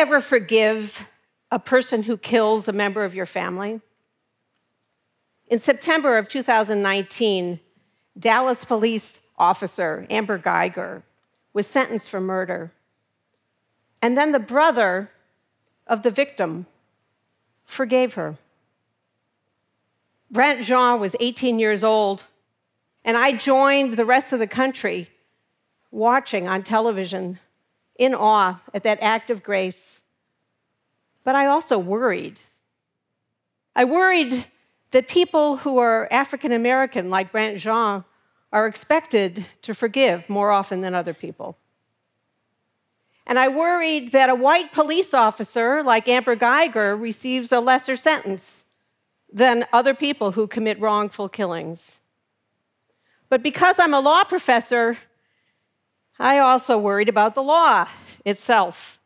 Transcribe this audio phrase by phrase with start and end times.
[0.00, 1.06] ever forgive
[1.50, 3.82] a person who kills a member of your family?
[5.46, 7.60] In September of 2019,
[8.18, 11.02] Dallas police officer Amber Guyger
[11.52, 12.72] was sentenced for murder.
[14.00, 15.10] And then the brother
[15.86, 16.64] of the victim
[17.66, 18.38] forgave her.
[20.30, 22.24] Brandt Jean was 18 years old,
[23.04, 25.10] and I joined the rest of the country
[25.90, 27.38] watching on television
[28.00, 30.02] in awe at that act of grace.
[31.22, 32.40] But I also worried.
[33.76, 34.46] I worried
[34.90, 38.04] that people who are African American, like Brandt Jean,
[38.52, 41.56] are expected to forgive more often than other people.
[43.26, 48.64] And I worried that a white police officer like Amber Guyger receives a lesser sentence
[49.32, 52.00] than other people who commit wrongful killings.
[53.28, 54.98] But because I'm a law professor,
[56.20, 57.88] I also worried about the law
[58.26, 59.00] itself.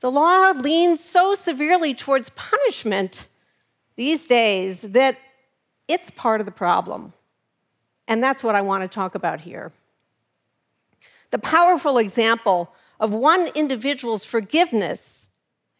[0.00, 3.28] The law leans so severely towards punishment
[3.96, 5.18] these days that
[5.88, 7.12] it's part of the problem.
[8.08, 9.72] And that's what I want to talk about here.
[11.32, 15.28] The powerful example of one individual's forgiveness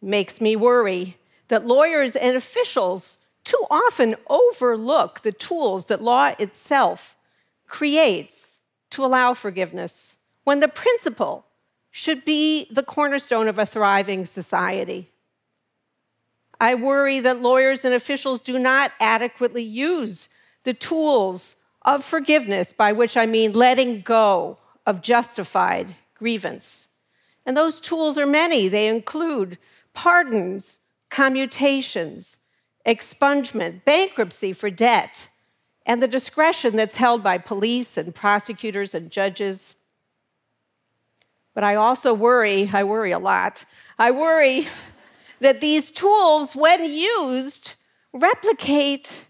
[0.02, 1.16] makes me worry
[1.48, 7.16] that lawyers and officials too often overlook the tools that law itself
[7.66, 8.58] creates
[8.90, 11.46] to allow forgiveness when the principle
[11.90, 15.10] should be the cornerstone of a thriving society.
[16.60, 20.28] I worry that lawyers and officials do not adequately use
[20.64, 26.88] the tools of forgiveness, by which I mean letting go of justified grievance.
[27.46, 28.68] And those tools are many.
[28.68, 29.56] They include
[29.94, 32.36] pardons, commutations,
[32.86, 35.29] expungement, bankruptcy for debt,
[35.90, 39.74] and the discretion that's held by police and prosecutors and judges.
[41.52, 43.64] But I also worry, I worry a lot.
[43.98, 44.68] I worry
[45.40, 47.74] that these tools, when used,
[48.12, 49.26] replicate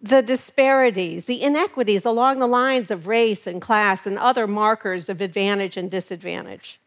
[0.00, 5.20] the disparities, the inequities along the lines of race and class and other markers of
[5.20, 6.80] advantage and disadvantage.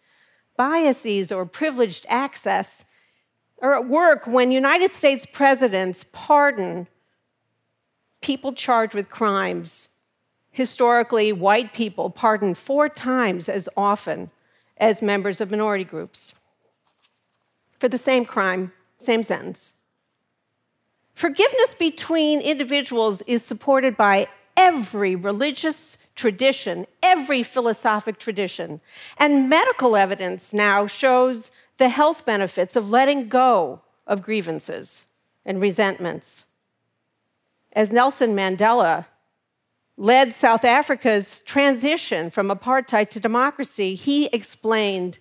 [0.57, 2.83] Biases or privileged access
[3.61, 6.85] are at work when United States presidents pardon
[8.21, 9.89] people charged with crimes.
[10.51, 14.31] Historically, white people pardoned four times as often
[14.77, 16.33] as members of minority groups
[17.79, 19.73] for the same crime, same sentence.
[21.13, 28.81] Forgiveness between individuals is supported by every religious tradition, every philosophic tradition.
[29.17, 35.05] And medical evidence now shows the health benefits of letting go of grievances
[35.45, 36.45] and resentments.
[37.73, 39.05] As Nelson Mandela
[39.95, 45.19] led South Africa's transition from apartheid to democracy, he explained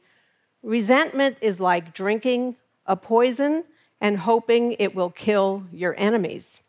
[0.63, 3.65] resentment is like drinking a poison
[4.01, 6.63] and hoping it will kill your enemies.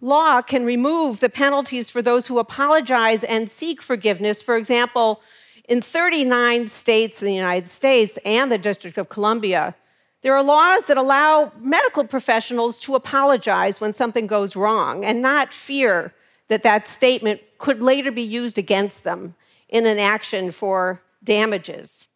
[0.00, 4.42] Law can remove the penalties for those who apologize and seek forgiveness.
[4.42, 5.20] For example,
[5.68, 9.74] in 39 states in the United States and the District of Columbia,
[10.22, 15.54] there are laws that allow medical professionals to apologize when something goes wrong and not
[15.54, 16.12] fear
[16.48, 19.34] that that statement could later be used against them
[19.68, 22.06] in an action for damages.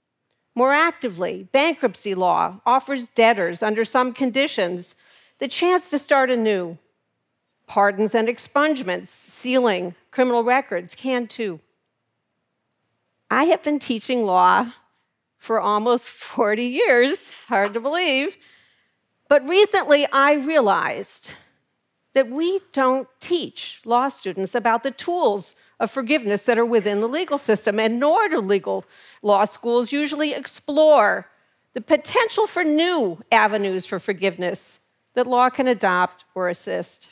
[0.54, 4.94] More actively, bankruptcy law offers debtors, under some conditions,
[5.38, 6.78] the chance to start anew.
[7.66, 11.60] Pardons and expungements, sealing criminal records can too.
[13.30, 14.72] I have been teaching law
[15.42, 18.36] for almost 40 years, hard to believe.
[19.28, 21.32] But recently I realized
[22.12, 27.08] that we don't teach law students about the tools of forgiveness that are within the
[27.08, 28.84] legal system, and nor do legal
[29.20, 31.26] law schools usually explore
[31.74, 34.78] the potential for new avenues for forgiveness
[35.14, 37.10] that law can adopt or assist.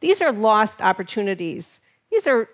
[0.00, 1.82] These are lost opportunities.
[2.10, 2.48] These are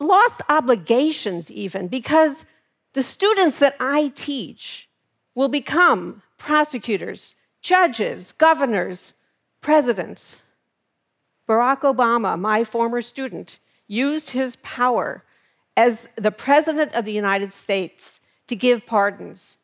[0.00, 2.46] lost obligations, even, because
[2.94, 4.88] the students that I teach
[5.34, 9.14] will become prosecutors, judges, governors,
[9.60, 10.42] presidents.
[11.48, 15.24] Barack Obama, my former student, used his power
[15.76, 19.58] as the President of the United States to give pardons.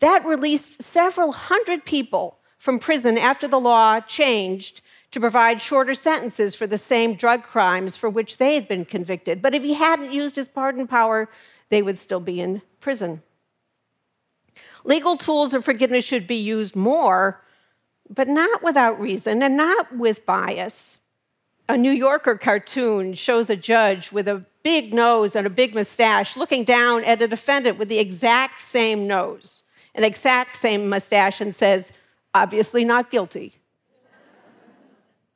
[0.00, 4.80] That released several hundred people from prison after the law changed
[5.10, 9.40] to provide shorter sentences for the same drug crimes for which they had been convicted.
[9.42, 11.28] But if he hadn't used his pardon power,
[11.68, 13.22] they would still be in prison.
[14.84, 17.42] Legal tools of forgiveness should be used more,
[18.08, 20.98] but not without reason and not with bias.
[21.68, 26.36] A New Yorker cartoon shows a judge with a big nose and a big mustache
[26.36, 29.62] looking down at a defendant with the exact same nose,
[29.94, 31.94] an exact same mustache, and says,
[32.34, 33.54] obviously not guilty.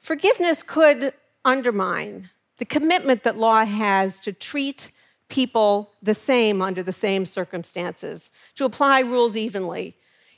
[0.01, 1.15] Forgiveness could
[1.45, 2.29] undermine
[2.59, 4.91] the commitment that law has to treat
[5.29, 9.97] people the same under the same circumstances, to apply rules evenly.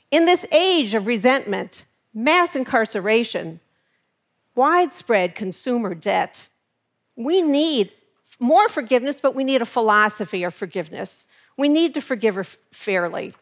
[0.09, 3.59] In this age of resentment, mass incarceration,
[4.55, 6.49] widespread consumer debt,
[7.15, 7.91] we need
[8.39, 11.27] more forgiveness, but we need a philosophy of forgiveness.
[11.57, 13.33] We need to forgive fairly.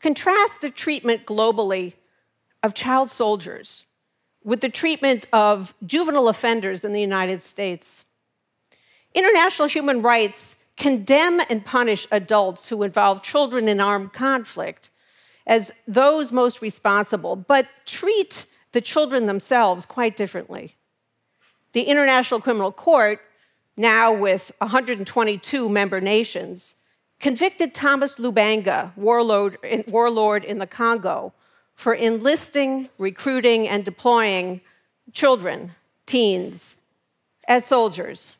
[0.00, 1.94] Contrast the treatment globally
[2.62, 3.84] of child soldiers
[4.42, 8.04] with the treatment of juvenile offenders in the United States.
[9.14, 14.90] International human rights condemn and punish adults who involve children in armed conflict
[15.46, 20.76] as those most responsible, but treat the children themselves quite differently.
[21.72, 23.20] The International Criminal Court,
[23.76, 26.76] now with 122 member nations,
[27.18, 29.58] convicted Thomas Lubanga, warlord,
[29.88, 31.32] warlord in the Congo,
[31.74, 34.60] for enlisting, recruiting, and deploying
[35.12, 35.72] children,
[36.06, 36.76] teens,
[37.48, 38.36] as soldiers.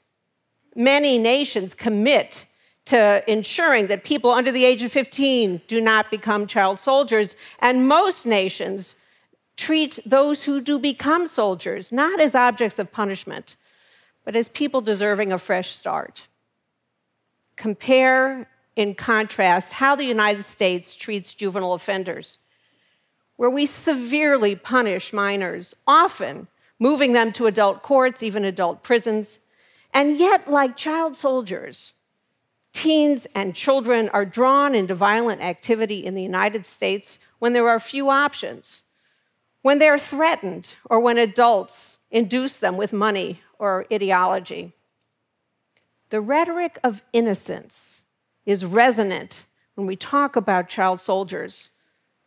[0.75, 2.47] Many nations commit
[2.87, 7.87] to ensuring that people under the age of 15 do not become child soldiers, and
[7.87, 8.95] most nations
[9.57, 13.57] treat those who do become soldiers not as objects of punishment,
[14.25, 16.27] but as people deserving a fresh start.
[17.57, 22.39] Compare, in contrast, how the United States treats juvenile offenders,
[23.37, 29.39] where we severely punish minors, often moving them to adult courts, even adult prisons.
[29.93, 31.95] And yet, like child soldiers,
[32.73, 37.81] teens and children are drawn into violent activity in the United States when there are
[37.81, 38.83] few options
[39.63, 44.73] when they're threatened or when adults induce them with money or ideology.
[46.09, 48.03] The rhetoric of innocence
[48.47, 51.71] is resonant when we talk about child soldiers,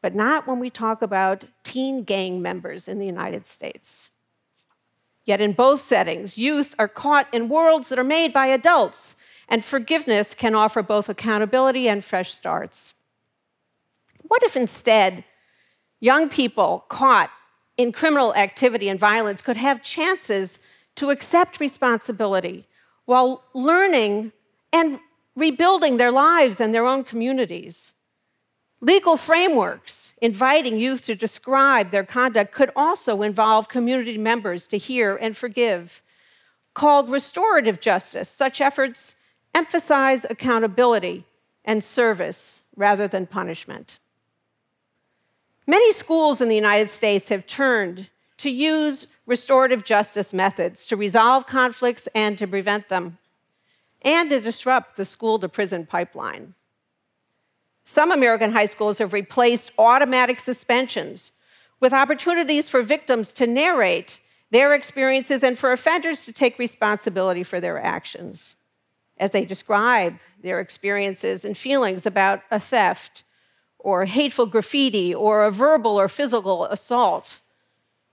[0.01, 4.09] but not when we talk about teen gang members in the United States.
[5.25, 9.15] Yet in both settings, youth are caught in worlds that are made by adults,
[9.47, 12.93] and forgiveness can offer both accountability and fresh starts.
[14.21, 15.23] What if instead
[15.99, 17.29] young people caught
[17.77, 20.59] in criminal activity and violence could have chances
[20.95, 22.67] to accept responsibility
[23.05, 24.31] while learning
[24.71, 24.99] and
[25.35, 27.93] rebuilding their lives and their own communities.
[28.83, 35.15] Legal frameworks inviting youth to describe their conduct could also involve community members to hear
[35.15, 36.01] and forgive.
[36.73, 39.15] Called restorative justice, such efforts
[39.55, 41.23] emphasize accountability
[41.63, 43.99] and service rather than punishment.
[45.65, 51.47] Many schools in the United States have turned to use restorative justice methods to resolve
[51.47, 53.17] conflicts and to prevent them,
[54.01, 56.53] and to disrupt the school to prison pipeline.
[57.85, 61.33] Some American high schools have replaced automatic suspensions
[61.79, 64.19] with opportunities for victims to narrate
[64.51, 68.55] their experiences and for offenders to take responsibility for their actions
[69.17, 73.23] as they describe their experiences and feelings about a theft
[73.79, 77.39] or hateful graffiti or a verbal or physical assault.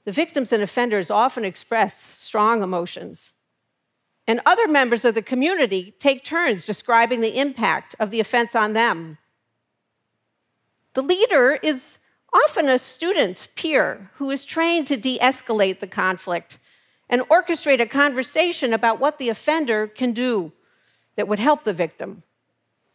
[0.05, 3.33] The victims and offenders often express strong emotions.
[4.27, 8.73] And other members of the community take turns describing the impact of the offense on
[8.73, 9.19] them.
[10.95, 11.99] The leader is
[12.33, 16.59] often a student peer who is trained to de escalate the conflict
[17.09, 20.53] and orchestrate a conversation about what the offender can do
[21.17, 22.23] that would help the victim.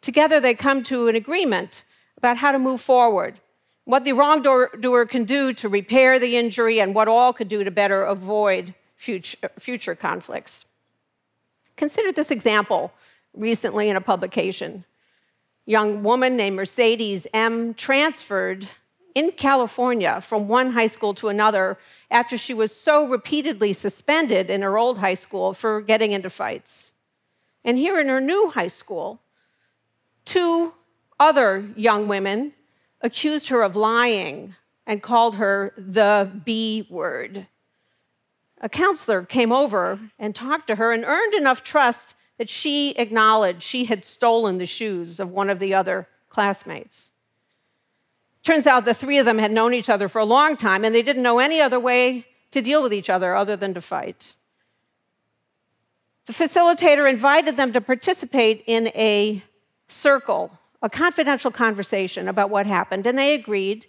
[0.02, 1.84] Together, they come to an agreement
[2.18, 3.40] about how to move forward,
[3.84, 7.72] what the wrongdoer can do to repair the injury, and what all could do to
[7.72, 10.66] better avoid future, future conflicts.
[11.76, 12.94] Consider this example
[13.34, 14.86] recently in a publication.
[15.66, 17.74] Young woman named Mercedes M.
[17.74, 18.70] transferred
[19.16, 21.78] in California from one high school to another
[22.12, 26.92] after she was so repeatedly suspended in her old high school for getting into fights.
[27.64, 29.22] And here in her new high school,
[30.26, 30.74] two
[31.20, 32.54] other young women
[33.02, 34.56] accused her of lying
[34.86, 37.48] and called her the B word.
[38.62, 43.64] A counselor came over and talked to her and earned enough trust that she acknowledged
[43.64, 47.12] she had stolen the shoes of one of the other classmates.
[48.44, 50.94] Turns out the three of them had known each other for a long time and
[50.94, 54.36] they didn't know any other way to deal with each other other than to fight.
[56.26, 59.44] The facilitator invited them to participate in a
[59.88, 63.88] circle a confidential conversation about what happened, and they agreed.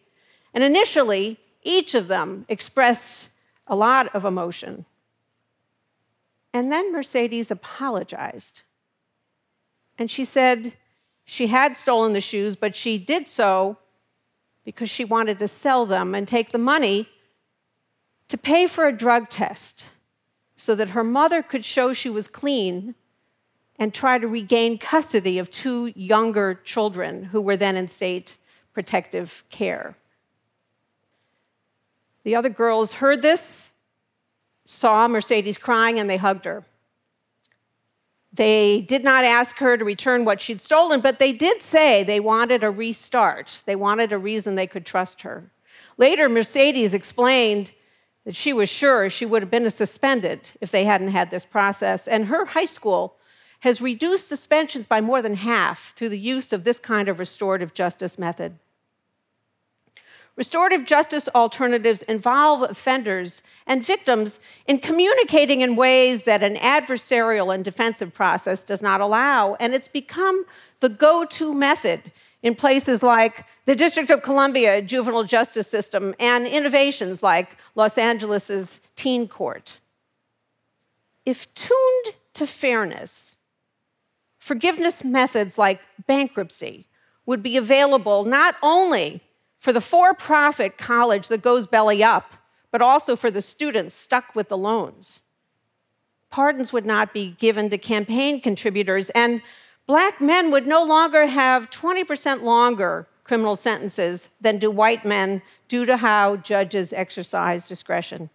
[0.55, 3.29] And initially, each of them expressed
[3.67, 4.87] a lot of emotion.
[6.57, 8.63] And then Mercedes apologized.
[9.99, 10.73] And she said
[11.27, 13.77] she had stolen the shoes, but she did so
[14.65, 17.11] because she wanted to sell them and take the money
[18.29, 19.85] to pay for a drug test
[20.57, 22.95] so that her mother could show she was clean
[23.79, 28.39] and try to regain custody of two younger children who were then in state
[28.73, 29.95] protective care.
[32.25, 33.73] The other girls heard this,
[34.67, 36.65] saw Mercedes crying, and they hugged her.
[38.33, 42.21] They did not ask her to return what she'd stolen, but they did say they
[42.21, 43.63] wanted a restart.
[43.65, 45.51] They wanted a reason they could trust her.
[45.97, 47.71] Later, Mercedes explained
[48.27, 52.07] that she was sure she would have been suspended if they hadn't had this process,
[52.07, 53.17] and her high school
[53.61, 57.73] has reduced suspensions by more than half through the use of this kind of restorative
[57.73, 58.59] justice method.
[60.37, 67.65] Restorative justice alternatives involve offenders and victims in communicating in ways that an adversarial and
[67.65, 70.45] defensive process does not allow, and it's become
[70.81, 72.13] the go to method
[72.43, 78.81] in places like the District of Columbia juvenile justice system and innovations like Los Angeles'
[78.95, 79.81] teen court.
[81.25, 83.39] If tuned to fairness,
[84.39, 86.87] forgiveness methods like bankruptcy
[87.25, 89.23] would be available not only
[89.67, 92.35] for the for profit college that goes belly up,
[92.71, 95.23] but also for the students stuck with the loans.
[96.31, 99.43] Pardons would not be given to campaign contributors, and
[99.89, 105.85] black men would no longer have 20% longer criminal sentences than do white men due
[105.85, 108.31] to how judges exercise discretion.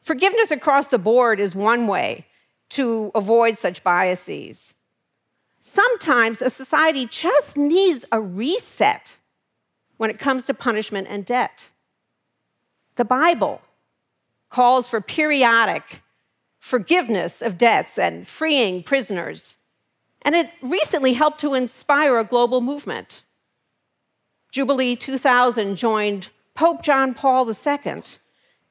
[0.00, 2.24] Forgiveness across the board is one way
[2.70, 4.72] to avoid such biases.
[5.60, 9.18] Sometimes a society just needs a reset
[9.96, 11.68] when it comes to punishment and debt.
[12.96, 13.60] The Bible
[14.50, 16.02] calls for periodic
[16.58, 19.56] forgiveness of debts and freeing prisoners.
[20.22, 23.22] And it recently helped to inspire a global movement.
[24.50, 28.02] Jubilee 2000 joined Pope John Paul II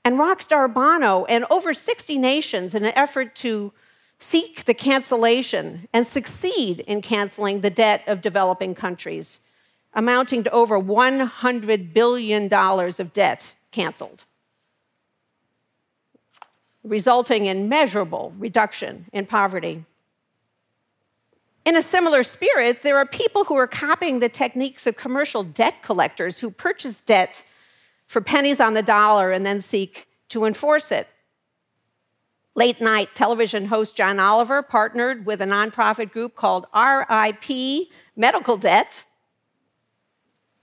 [0.05, 3.73] and Rockstar Bono and over 60 nations in an effort to
[4.17, 9.39] seek the cancellation and succeed in canceling the debt of developing countries
[9.93, 14.25] amounting to over $100 billion of debt canceled,
[16.83, 19.85] resulting in measurable reduction in poverty.
[21.65, 25.81] In a similar spirit, there are people who are copying the techniques of commercial debt
[25.81, 27.43] collectors who purchase debt
[28.05, 31.07] for pennies on the dollar and then seek to enforce it.
[32.55, 39.05] Late night television host John Oliver partnered with a nonprofit group called RIP Medical Debt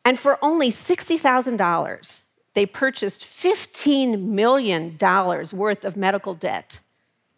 [0.05, 2.21] and for only $60,000,
[2.55, 6.81] they purchased $15 million worth of medical debt,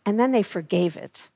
[0.07, 1.29] and then they forgave it.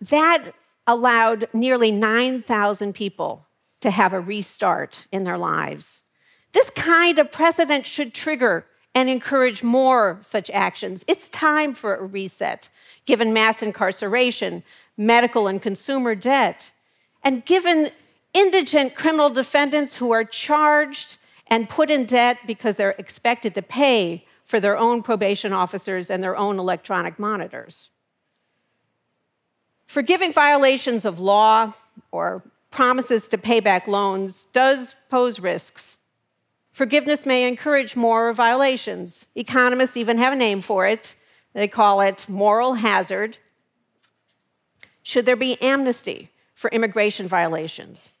[0.00, 0.54] That
[0.86, 3.46] allowed nearly 9,000 people
[3.80, 6.02] to have a restart in their lives.
[6.52, 8.66] This kind of precedent should trigger
[8.98, 11.04] and encourage more such actions.
[11.06, 12.68] It's time for a reset,
[13.06, 14.64] given mass incarceration,
[14.96, 16.72] medical and consumer debt,
[17.22, 17.92] and given
[18.34, 24.26] indigent criminal defendants who are charged and put in debt because they're expected to pay
[24.44, 27.90] for their own probation officers and their own electronic monitors.
[29.86, 31.72] Forgiving violations of law
[32.10, 35.97] or promises to pay back loans does pose risks
[36.78, 39.26] Forgiveness may encourage more violations.
[39.34, 41.16] Economists even have a name for it.
[41.52, 43.38] They call it moral hazard.
[45.02, 48.12] Should there be amnesty for immigration violations?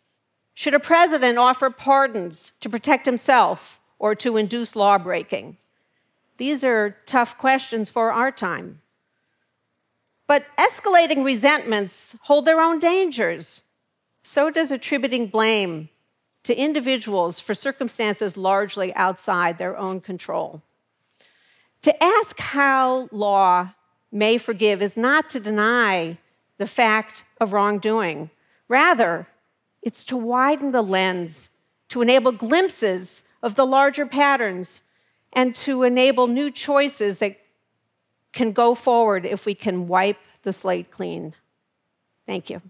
[0.54, 5.56] Should a president offer pardons to protect himself or to induce lawbreaking?
[6.38, 8.80] These are tough questions for our time.
[10.26, 13.62] But escalating resentments hold their own dangers.
[14.24, 15.90] So does attributing blame
[16.44, 20.62] to individuals for circumstances largely outside their own control.
[21.82, 23.74] To ask how law
[24.10, 26.18] may forgive is not to deny
[26.56, 28.30] the fact of wrongdoing.
[28.68, 29.28] Rather,
[29.82, 31.50] it's to widen the lens,
[31.88, 34.82] to enable glimpses of the larger patterns,
[35.32, 37.38] and to enable new choices that
[38.32, 41.34] can go forward if we can wipe the slate clean.
[42.26, 42.60] Thank you.